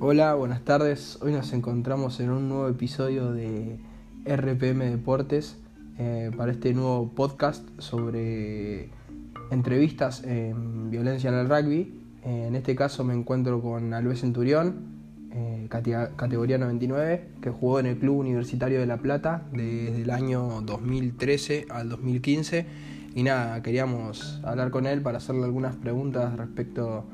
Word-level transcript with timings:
Hola, 0.00 0.34
buenas 0.34 0.64
tardes. 0.64 1.18
Hoy 1.22 1.32
nos 1.32 1.52
encontramos 1.52 2.20
en 2.20 2.30
un 2.30 2.48
nuevo 2.48 2.68
episodio 2.68 3.32
de 3.32 3.80
RPM 4.24 4.84
Deportes 4.90 5.56
eh, 5.98 6.30
para 6.36 6.52
este 6.52 6.72
nuevo 6.72 7.10
podcast 7.16 7.68
sobre 7.78 8.90
entrevistas 9.50 10.22
en 10.22 10.88
violencia 10.88 11.30
en 11.30 11.34
el 11.34 11.48
rugby. 11.48 12.00
Eh, 12.24 12.44
en 12.46 12.54
este 12.54 12.76
caso 12.76 13.02
me 13.02 13.12
encuentro 13.12 13.60
con 13.60 13.92
Alves 13.92 14.20
Centurión, 14.20 14.76
eh, 15.32 15.66
categoría 15.68 16.58
99, 16.58 17.30
que 17.42 17.50
jugó 17.50 17.80
en 17.80 17.86
el 17.86 17.98
Club 17.98 18.18
Universitario 18.18 18.78
de 18.78 18.86
La 18.86 18.98
Plata 18.98 19.48
desde 19.50 20.02
el 20.02 20.10
año 20.10 20.60
2013 20.62 21.66
al 21.70 21.88
2015. 21.88 22.66
Y 23.16 23.24
nada, 23.24 23.60
queríamos 23.64 24.40
hablar 24.44 24.70
con 24.70 24.86
él 24.86 25.02
para 25.02 25.18
hacerle 25.18 25.42
algunas 25.42 25.74
preguntas 25.74 26.36
respecto, 26.36 27.04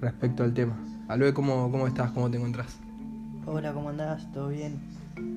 respecto 0.00 0.42
al 0.42 0.54
tema. 0.54 0.78
Alve, 1.08 1.34
¿cómo, 1.34 1.70
¿cómo 1.70 1.86
estás? 1.86 2.10
¿Cómo 2.12 2.30
te 2.30 2.38
encontrás? 2.38 2.80
Hola, 3.46 3.72
¿cómo 3.72 3.90
andás? 3.90 4.30
¿Todo 4.32 4.48
bien? 4.48 4.80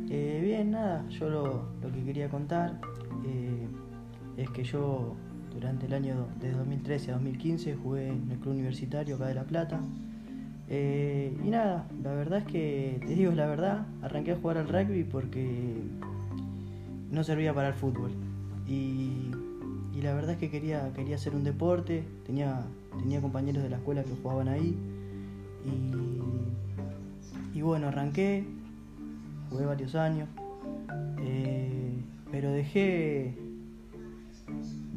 Eh, 0.10 0.42
bien, 0.44 0.72
nada, 0.72 1.08
yo 1.10 1.30
lo, 1.30 1.68
que 1.82 2.04
quería 2.04 2.30
contar 2.30 2.80
eh, 3.26 3.68
es 4.38 4.50
que 4.52 4.64
yo 4.64 5.16
durante 5.54 5.86
el 5.86 5.94
año 5.94 6.28
de 6.40 6.52
2013 6.52 7.12
a 7.12 7.14
2015 7.16 7.76
jugué 7.76 8.10
en 8.10 8.30
el 8.32 8.38
club 8.40 8.54
universitario 8.54 9.16
acá 9.16 9.28
de 9.28 9.36
La 9.36 9.44
Plata. 9.44 9.80
Eh, 10.70 11.36
y 11.44 11.50
nada, 11.50 11.88
la 12.04 12.14
verdad 12.14 12.40
es 12.40 12.46
que, 12.46 13.02
te 13.06 13.16
digo 13.16 13.32
la 13.34 13.48
verdad, 13.48 13.86
arranqué 14.02 14.32
a 14.32 14.36
jugar 14.36 14.58
al 14.58 14.68
rugby 14.68 15.04
porque 15.04 15.74
no 17.12 17.24
servía 17.24 17.54
para 17.54 17.70
el 17.70 17.74
fútbol. 17.74 18.12
Y, 18.68 19.32
la 20.02 20.14
verdad 20.14 20.32
es 20.32 20.38
que 20.38 20.50
quería, 20.50 20.92
quería 20.96 21.16
hacer 21.16 21.36
un 21.36 21.44
deporte, 21.44 22.04
tenía, 22.26 22.62
tenía 22.98 23.22
compañeros 23.22 23.64
de 23.64 23.70
la 23.70 23.78
escuela 23.78 24.04
que 24.04 24.12
jugaban 24.22 24.48
ahí 24.48 24.76
y, 27.54 27.62
bueno, 27.62 27.88
arranqué, 27.88 28.44
jugué 29.50 29.66
varios 29.66 29.96
años, 29.96 30.28
eh, 31.22 31.94
pero 32.32 32.52
dejé, 32.52 33.38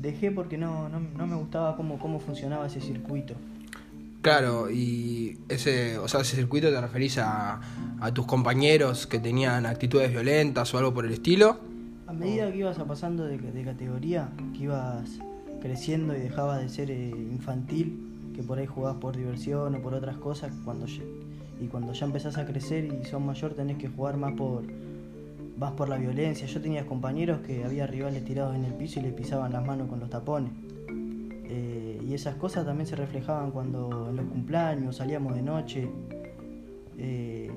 dejé 0.01 0.31
porque 0.33 0.57
no, 0.59 0.89
no, 0.89 1.27
me 1.27 1.37
gustaba 1.37 1.77
cómo, 1.77 1.99
cómo 1.99 2.19
funcionaba 2.19 2.67
ese 2.67 2.81
circuito. 2.81 3.35
Claro, 4.23 4.71
y 4.71 5.39
ese, 5.49 5.99
o 5.99 6.09
sea, 6.09 6.23
ese 6.23 6.35
circuito 6.35 6.71
te 6.71 6.81
referís 6.81 7.19
a, 7.19 7.61
a 8.01 8.13
tus 8.13 8.27
compañeros 8.27 9.07
que 9.07 9.21
tenían 9.21 9.67
actitudes 9.67 10.11
violentas 10.11 10.75
o 10.75 10.79
algo 10.79 10.93
por 10.93 11.05
el 11.05 11.13
estilo. 11.13 11.61
A 12.07 12.13
medida 12.13 12.51
que 12.53 12.59
ibas 12.59 12.79
pasando 12.79 13.25
de, 13.25 13.65
categoría, 13.65 14.31
que 14.55 14.65
ibas 14.65 15.19
creciendo 15.61 16.17
y 16.17 16.21
dejabas 16.21 16.61
de 16.61 16.69
ser 16.69 16.91
eh, 16.91 17.11
infantil, 17.11 18.33
que 18.35 18.43
por 18.43 18.59
ahí 18.59 18.67
jugás 18.67 18.97
por 18.97 19.17
diversión 19.17 19.75
o 19.75 19.81
por 19.81 19.95
otras 19.95 20.17
cosas, 20.17 20.53
cuando 20.65 20.87
y 21.61 21.67
cuando 21.69 21.93
ya 21.93 22.07
empezás 22.07 22.37
a 22.39 22.47
crecer 22.47 22.85
y 22.85 23.05
sos 23.07 23.21
mayor 23.21 23.55
tenés 23.55 23.79
que 23.79 23.89
jugar 23.89 24.17
más 24.17 24.35
por 24.35 24.65
vas 25.57 25.73
por 25.73 25.89
la 25.89 25.97
violencia. 25.97 26.47
Yo 26.47 26.61
tenía 26.61 26.87
compañeros 26.87 27.41
que 27.41 27.65
había 27.65 27.87
rivales 27.87 28.25
tirados 28.25 28.55
en 28.55 28.65
el 28.65 28.75
piso 28.75 29.01
y 29.01 29.03
le 29.03 29.11
pisaban 29.11 29.53
las 29.53 29.65
manos 29.65 29.89
con 29.89 30.01
los 30.01 30.11
tapones. 30.11 30.53
Eh, 31.49 32.01
y 32.07 32.15
esas 32.15 32.35
cosas 32.37 32.67
también 32.67 32.87
se 32.87 32.97
reflejaban 32.97 33.51
cuando 33.51 34.11
en 34.11 34.17
los 34.17 34.27
cumpleaños 34.27 34.97
salíamos 34.97 35.35
de 35.35 35.43
noche. 35.43 35.89
Eh, 36.99 37.51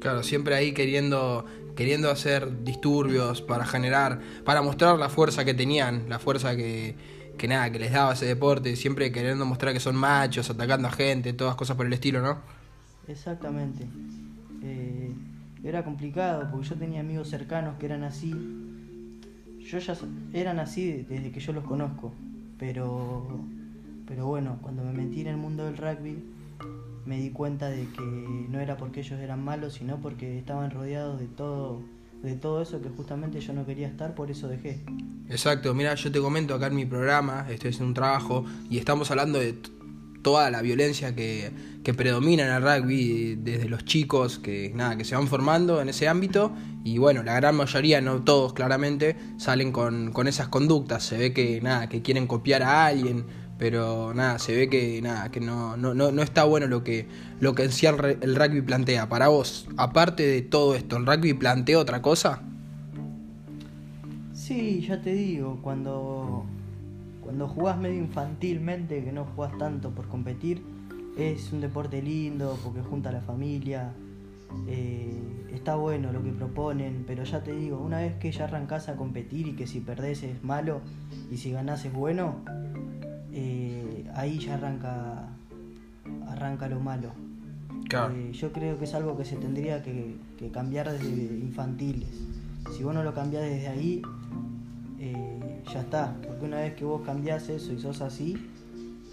claro, 0.00 0.22
siempre 0.22 0.54
ahí 0.54 0.72
queriendo 0.72 1.46
queriendo 1.76 2.10
hacer 2.10 2.64
disturbios 2.64 3.40
para 3.40 3.64
generar, 3.64 4.20
para 4.44 4.60
mostrar 4.60 4.98
la 4.98 5.08
fuerza 5.08 5.44
que 5.44 5.54
tenían, 5.54 6.08
la 6.08 6.18
fuerza 6.18 6.54
que, 6.54 6.94
que 7.38 7.48
nada, 7.48 7.70
que 7.70 7.78
les 7.78 7.92
daba 7.92 8.12
ese 8.12 8.26
deporte, 8.26 8.76
siempre 8.76 9.10
queriendo 9.12 9.46
mostrar 9.46 9.72
que 9.72 9.80
son 9.80 9.96
machos, 9.96 10.50
atacando 10.50 10.88
a 10.88 10.90
gente, 10.90 11.32
todas 11.32 11.54
cosas 11.54 11.76
por 11.76 11.86
el 11.86 11.92
estilo, 11.92 12.20
¿no? 12.20 12.38
Exactamente. 13.08 13.86
Eh, 14.62 15.12
era 15.64 15.84
complicado 15.84 16.48
porque 16.50 16.68
yo 16.68 16.74
tenía 16.74 17.00
amigos 17.00 17.28
cercanos 17.28 17.78
que 17.78 17.86
eran 17.86 18.02
así. 18.04 18.30
Yo 19.60 19.78
ya 19.78 19.96
eran 20.34 20.58
así 20.58 21.06
desde 21.08 21.30
que 21.30 21.40
yo 21.40 21.52
los 21.52 21.64
conozco, 21.64 22.12
pero 22.58 23.40
pero 24.06 24.26
bueno, 24.26 24.58
cuando 24.60 24.82
me 24.82 24.92
metí 24.92 25.20
en 25.20 25.28
el 25.28 25.36
mundo 25.36 25.64
del 25.64 25.76
rugby 25.76 26.18
me 27.06 27.18
di 27.18 27.30
cuenta 27.30 27.68
de 27.68 27.86
que 27.86 28.02
no 28.48 28.60
era 28.60 28.76
porque 28.76 29.00
ellos 29.00 29.20
eran 29.20 29.44
malos, 29.44 29.74
sino 29.74 30.00
porque 30.00 30.38
estaban 30.38 30.70
rodeados 30.70 31.18
de 31.18 31.26
todo 31.26 31.82
de 32.22 32.34
todo 32.34 32.60
eso 32.60 32.82
que 32.82 32.88
justamente 32.90 33.40
yo 33.40 33.52
no 33.52 33.64
quería 33.64 33.88
estar, 33.88 34.14
por 34.14 34.30
eso 34.30 34.48
dejé. 34.48 34.84
Exacto, 35.28 35.72
mira, 35.74 35.94
yo 35.94 36.12
te 36.12 36.20
comento 36.20 36.54
acá 36.54 36.66
en 36.66 36.74
mi 36.74 36.84
programa, 36.84 37.46
estoy 37.48 37.70
haciendo 37.70 37.88
un 37.88 37.94
trabajo 37.94 38.44
y 38.68 38.78
estamos 38.78 39.10
hablando 39.10 39.38
de 39.38 39.54
toda 40.22 40.50
la 40.50 40.60
violencia 40.60 41.14
que, 41.14 41.50
que, 41.82 41.94
predomina 41.94 42.44
en 42.44 42.50
el 42.50 42.62
rugby 42.62 43.36
desde 43.36 43.68
los 43.68 43.86
chicos 43.86 44.38
que 44.38 44.70
nada 44.74 44.98
que 44.98 45.04
se 45.04 45.14
van 45.14 45.28
formando 45.28 45.80
en 45.80 45.88
ese 45.88 46.08
ámbito 46.08 46.52
y 46.84 46.98
bueno 46.98 47.22
la 47.22 47.34
gran 47.36 47.56
mayoría 47.56 48.02
no 48.02 48.22
todos 48.22 48.52
claramente 48.52 49.16
salen 49.38 49.72
con, 49.72 50.12
con 50.12 50.28
esas 50.28 50.48
conductas 50.48 51.04
se 51.04 51.16
ve 51.16 51.32
que 51.32 51.62
nada 51.62 51.88
que 51.88 52.02
quieren 52.02 52.26
copiar 52.26 52.62
a 52.62 52.84
alguien 52.84 53.24
pero 53.60 54.14
nada, 54.14 54.38
se 54.38 54.56
ve 54.56 54.70
que 54.70 55.02
nada, 55.02 55.30
que 55.30 55.38
no, 55.38 55.76
no, 55.76 55.92
no, 55.92 56.22
está 56.22 56.44
bueno 56.44 56.66
lo 56.66 56.82
que, 56.82 57.06
lo 57.40 57.54
que 57.54 57.64
en 57.64 57.72
sí 57.72 57.84
el, 57.84 57.98
rugby 57.98 58.62
plantea. 58.62 59.10
Para 59.10 59.28
vos, 59.28 59.68
aparte 59.76 60.26
de 60.26 60.40
todo 60.40 60.74
esto, 60.74 60.96
¿el 60.96 61.04
rugby 61.04 61.34
plantea 61.34 61.78
otra 61.78 62.00
cosa? 62.00 62.40
Sí, 64.32 64.80
ya 64.88 65.02
te 65.02 65.12
digo, 65.12 65.58
cuando, 65.60 66.46
cuando 67.22 67.48
jugás 67.48 67.76
medio 67.76 67.98
infantilmente, 67.98 69.04
que 69.04 69.12
no 69.12 69.26
jugás 69.26 69.56
tanto 69.58 69.90
por 69.90 70.08
competir, 70.08 70.62
es 71.18 71.52
un 71.52 71.60
deporte 71.60 72.00
lindo 72.00 72.58
porque 72.64 72.80
junta 72.80 73.10
a 73.10 73.12
la 73.12 73.20
familia, 73.20 73.92
eh, 74.68 75.12
está 75.52 75.74
bueno 75.74 76.12
lo 76.12 76.22
que 76.22 76.30
proponen, 76.30 77.04
pero 77.06 77.24
ya 77.24 77.42
te 77.42 77.52
digo, 77.52 77.78
una 77.78 77.98
vez 77.98 78.14
que 78.14 78.32
ya 78.32 78.44
arrancás 78.44 78.88
a 78.88 78.96
competir 78.96 79.48
y 79.48 79.52
que 79.52 79.66
si 79.66 79.80
perdés 79.80 80.22
es 80.22 80.42
malo 80.42 80.80
y 81.30 81.36
si 81.36 81.52
ganás 81.52 81.84
es 81.84 81.92
bueno, 81.92 82.36
ahí 84.20 84.38
ya 84.38 84.54
arranca, 84.54 85.28
arranca 86.28 86.68
lo 86.68 86.80
malo. 86.80 87.12
Eh, 87.92 88.32
yo 88.32 88.52
creo 88.52 88.78
que 88.78 88.84
es 88.84 88.94
algo 88.94 89.16
que 89.16 89.24
se 89.24 89.36
tendría 89.36 89.82
que, 89.82 90.16
cambiar 90.52 90.90
desde 90.90 91.08
infantiles. 91.08 92.08
Si 92.76 92.84
vos 92.84 92.94
no 92.94 93.02
lo 93.02 93.12
cambiás 93.14 93.42
desde 93.42 93.68
ahí, 93.68 94.02
eh, 95.00 95.62
ya 95.72 95.80
está. 95.80 96.14
Porque 96.22 96.44
una 96.44 96.58
vez 96.58 96.74
que 96.74 96.84
vos 96.84 97.02
cambiás 97.04 97.48
eso 97.48 97.72
y 97.72 97.80
sos 97.80 98.00
así, 98.00 98.36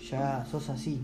ya 0.09 0.45
sos 0.45 0.69
así. 0.69 1.01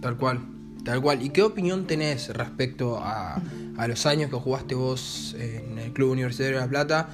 Tal 0.00 0.16
cual, 0.16 0.40
tal 0.84 1.02
cual. 1.02 1.22
¿Y 1.22 1.30
qué 1.30 1.42
opinión 1.42 1.86
tenés 1.86 2.28
respecto 2.28 2.98
a, 2.98 3.42
a 3.76 3.88
los 3.88 4.06
años 4.06 4.30
que 4.30 4.36
jugaste 4.36 4.74
vos 4.76 5.34
en 5.38 5.78
el 5.78 5.92
Club 5.92 6.12
Universitario 6.12 6.56
de 6.56 6.62
La 6.62 6.68
Plata? 6.68 7.08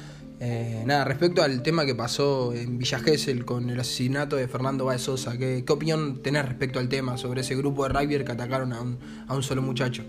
Eh, 0.46 0.82
nada, 0.84 1.06
respecto 1.06 1.42
al 1.42 1.62
tema 1.62 1.86
que 1.86 1.94
pasó 1.94 2.52
en 2.52 2.76
Villa 2.76 2.98
Gesell 2.98 3.46
con 3.46 3.70
el 3.70 3.80
asesinato 3.80 4.36
de 4.36 4.46
Fernando 4.46 4.84
Báez 4.84 5.00
Sosa, 5.00 5.38
¿qué, 5.38 5.64
opinión 5.70 6.22
tenés 6.22 6.44
respecto 6.44 6.78
al 6.78 6.90
tema 6.90 7.16
sobre 7.16 7.40
ese 7.40 7.56
grupo 7.56 7.84
de 7.84 7.94
rugby 7.94 8.22
que 8.22 8.32
atacaron 8.32 8.74
a 8.74 8.82
un, 8.82 8.98
a 9.26 9.34
un 9.34 9.42
solo 9.42 9.62
muchacho? 9.62 10.02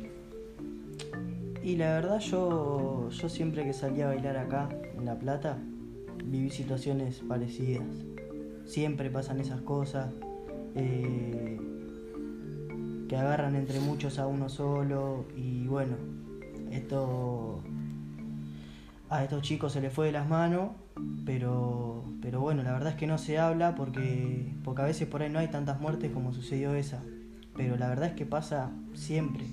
Y 1.64 1.78
la 1.78 1.94
verdad 1.94 2.20
yo, 2.20 3.10
yo 3.12 3.30
siempre 3.30 3.64
que 3.64 3.72
salía 3.72 4.08
a 4.08 4.08
bailar 4.10 4.36
acá, 4.36 4.68
en 4.98 5.06
La 5.06 5.18
Plata, 5.18 5.58
viví 6.26 6.50
situaciones 6.50 7.22
parecidas. 7.26 7.88
Siempre 8.66 9.10
pasan 9.10 9.40
esas 9.40 9.62
cosas, 9.62 10.10
eh, 10.76 11.58
que 13.08 13.16
agarran 13.16 13.56
entre 13.56 13.80
muchos 13.80 14.20
a 14.20 14.28
uno 14.28 14.50
solo 14.50 15.28
y 15.38 15.66
bueno, 15.68 15.96
esto 16.72 17.64
a 19.20 19.24
estos 19.24 19.42
chicos 19.42 19.74
se 19.74 19.82
les 19.82 19.94
fue 19.94 20.08
de 20.08 20.12
las 20.12 20.28
manos, 20.28 20.72
pero, 21.26 22.06
pero 22.22 22.40
bueno, 22.40 22.64
la 22.64 22.72
verdad 22.72 22.90
es 22.90 22.96
que 22.96 23.08
no 23.08 23.18
se 23.18 23.38
habla 23.38 23.76
porque, 23.76 24.54
porque 24.64 24.82
a 24.82 24.86
veces 24.86 25.08
por 25.08 25.22
ahí 25.22 25.30
no 25.30 25.40
hay 25.40 25.48
tantas 25.48 25.80
muertes 25.80 26.12
como 26.12 26.34
sucedió 26.34 26.76
esa. 26.76 27.02
Pero 27.56 27.78
la 27.78 27.88
verdad 27.88 28.10
es 28.10 28.14
que 28.14 28.26
pasa 28.26 28.72
siempre, 28.94 29.46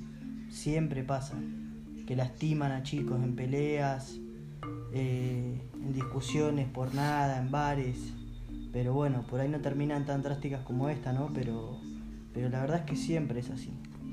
siempre 0.50 1.02
pasa. 1.02 1.36
Que 2.06 2.16
lastiman 2.16 2.72
a 2.72 2.82
chicos 2.82 3.22
en 3.22 3.36
peleas, 3.36 4.16
eh, 4.92 5.60
en 5.74 5.92
discusiones 5.92 6.68
por 6.68 6.94
nada, 6.94 7.38
en 7.38 7.50
bares. 7.50 8.12
Pero 8.72 8.92
bueno, 8.92 9.24
por 9.28 9.40
ahí 9.40 9.48
no 9.48 9.60
terminan 9.60 10.04
tan 10.04 10.22
drásticas 10.22 10.62
como 10.62 10.88
esta, 10.88 11.12
¿no? 11.12 11.30
Pero, 11.32 11.78
pero 12.34 12.48
la 12.48 12.60
verdad 12.60 12.80
es 12.80 12.84
que 12.86 12.96
siempre 12.96 13.40
es 13.40 13.50
así. 13.50 13.70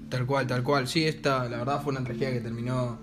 Tal 0.09 0.25
cual, 0.25 0.47
tal 0.47 0.63
cual. 0.63 0.87
Sí, 0.87 1.05
esta 1.05 1.47
la 1.49 1.57
verdad 1.57 1.81
fue 1.81 1.93
una 1.93 2.03
tragedia 2.03 2.33
que 2.33 2.41
terminó 2.41 2.99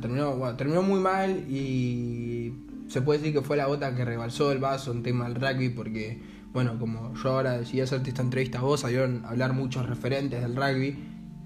terminó, 0.00 0.36
bueno, 0.36 0.56
terminó 0.56 0.82
muy 0.82 1.00
mal 1.00 1.44
y 1.48 2.52
se 2.88 3.02
puede 3.02 3.20
decir 3.20 3.34
que 3.34 3.42
fue 3.42 3.56
la 3.56 3.66
gota 3.66 3.94
que 3.94 4.04
rebalsó 4.04 4.52
el 4.52 4.58
vaso 4.58 4.92
en 4.92 5.02
tema 5.02 5.28
del 5.28 5.36
rugby 5.36 5.70
porque, 5.70 6.20
bueno, 6.52 6.78
como 6.78 7.14
yo 7.14 7.30
ahora 7.30 7.58
decidí 7.58 7.80
hacerte 7.80 8.10
esta 8.10 8.22
entrevista 8.22 8.58
a 8.58 8.62
vos, 8.62 8.80
salieron 8.80 9.24
a 9.24 9.30
hablar 9.30 9.52
muchos 9.52 9.88
referentes 9.88 10.40
del 10.40 10.54
rugby 10.56 10.96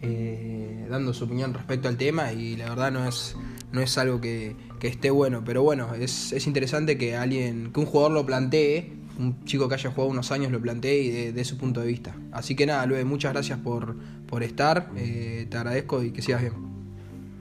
eh, 0.02 0.86
dando 0.90 1.14
su 1.14 1.24
opinión 1.24 1.54
respecto 1.54 1.88
al 1.88 1.96
tema 1.96 2.32
y 2.32 2.56
la 2.56 2.68
verdad 2.68 2.92
no 2.92 3.08
es, 3.08 3.36
no 3.72 3.80
es 3.80 3.96
algo 3.98 4.20
que, 4.20 4.56
esté 4.82 5.10
bueno, 5.10 5.42
pero 5.44 5.64
bueno, 5.64 5.94
es, 5.94 6.32
es 6.32 6.46
interesante 6.46 6.96
que 6.96 7.16
alguien, 7.16 7.72
que 7.72 7.80
un 7.80 7.86
jugador 7.86 8.12
lo 8.12 8.24
plantee 8.24 8.92
un 9.18 9.44
chico 9.44 9.68
que 9.68 9.74
haya 9.74 9.90
jugado 9.90 10.10
unos 10.10 10.30
años 10.30 10.52
lo 10.52 10.60
planteé 10.60 11.00
y 11.00 11.10
de, 11.10 11.32
de 11.32 11.44
su 11.44 11.56
punto 11.56 11.80
de 11.80 11.86
vista. 11.86 12.14
Así 12.32 12.54
que 12.54 12.66
nada, 12.66 12.84
Lue, 12.86 13.04
muchas 13.04 13.32
gracias 13.32 13.58
por, 13.58 13.96
por 14.26 14.42
estar, 14.42 14.90
eh, 14.96 15.46
te 15.50 15.56
agradezco 15.56 16.02
y 16.02 16.10
que 16.10 16.22
sigas 16.22 16.42
bien. 16.42 16.75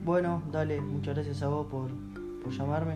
Bueno, 0.06 0.44
dale, 0.52 0.80
muchas 0.82 1.16
gracias 1.16 1.42
a 1.42 1.48
vos 1.48 1.66
por, 1.66 1.90
por 2.44 2.54
llamarme. 2.54 2.94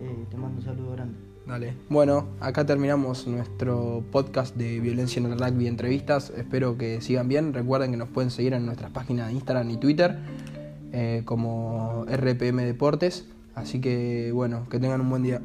Eh, 0.00 0.24
te 0.30 0.36
mando 0.38 0.60
un 0.60 0.64
saludo 0.64 0.92
grande. 0.92 1.18
Dale. 1.46 1.74
Bueno, 1.90 2.28
acá 2.40 2.64
terminamos 2.64 3.26
nuestro 3.26 4.02
podcast 4.10 4.56
de 4.56 4.80
violencia 4.80 5.20
en 5.20 5.30
el 5.30 5.38
rugby 5.38 5.66
entrevistas. 5.66 6.32
Espero 6.34 6.78
que 6.78 7.02
sigan 7.02 7.28
bien. 7.28 7.52
Recuerden 7.52 7.90
que 7.90 7.98
nos 7.98 8.08
pueden 8.08 8.30
seguir 8.30 8.54
en 8.54 8.64
nuestras 8.64 8.90
páginas 8.92 9.26
de 9.26 9.34
Instagram 9.34 9.68
y 9.72 9.76
Twitter 9.76 10.16
eh, 10.92 11.20
como 11.26 12.06
RPM 12.06 12.64
Deportes. 12.64 13.26
Así 13.54 13.82
que 13.82 14.30
bueno, 14.32 14.66
que 14.70 14.78
tengan 14.78 15.02
un 15.02 15.10
buen 15.10 15.24
día. 15.24 15.42